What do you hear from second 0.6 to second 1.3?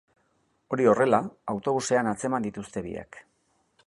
Hori horrela,